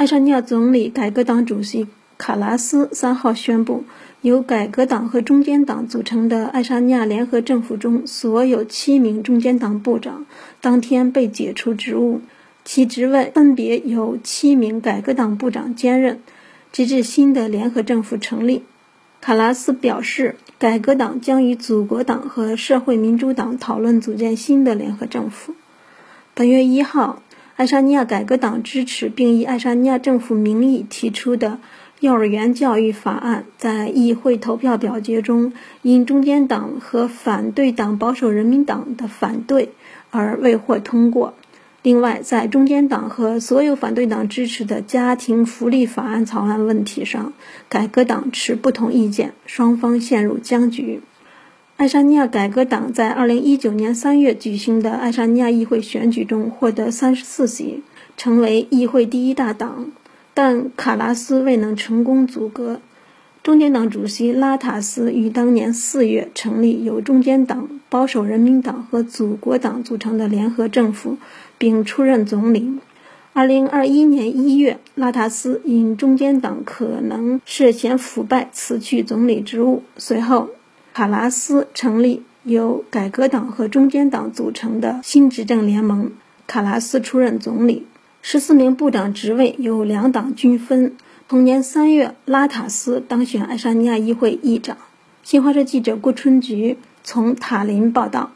[0.00, 3.84] 爱沙尼亚总理改革党主席卡拉斯三号宣布，
[4.22, 10.24] 由改革党和中间党组成的爱沙尼亚联合政府中所有七名中间党部长
[10.62, 12.22] 当天被解除职务，
[12.64, 16.22] 其职位分别由七名改革党部长兼任，
[16.72, 18.62] 直至新的联合政府成立。
[19.20, 25.54] 卡拉斯表示，改革党将与祖国党和社会民主党讨论组建新的联合政府。
[26.32, 27.20] 本月一号。
[27.60, 31.58] 爱沙尼亚改革党支持并以爱沙尼亚政府名义提出的
[32.00, 39.72] 幼儿园教育法案，在议会投票表决中，因中间党和反对党保守人民党的反对
[40.08, 41.34] 而未获通过。
[41.82, 47.34] 另外，在中间党和所有反对党支持的家庭福利法案草案问题上，
[47.68, 51.02] 改革党持不同意见，双方陷入僵局。
[51.80, 57.82] 爱沙尼亚改革党在2019年3月举行的爱沙尼亚议会选举中获得34席，
[58.18, 59.90] 成为议会第一大党，
[60.34, 62.82] 但卡拉斯未能成功阻隔。
[63.42, 71.16] 中间党主席拉塔斯于当年4月成立由中间党、保守人民党和祖国党组成的联合政府，
[71.56, 72.78] 并出任总理。
[73.32, 80.50] 2021年1月，拉塔斯因中间党可能涉嫌腐败辞去总理职务，随后。
[80.92, 86.10] 卡拉斯成立由改革党和中间党组成的新执政联盟，
[86.46, 87.86] 卡拉斯出任总理，
[88.22, 90.96] 十四名部长职位由两党均分。
[91.28, 94.76] 同年三月，拉塔斯当选爱沙尼亚议会议长。
[95.22, 98.32] 新华社记者顾春菊从塔林报道。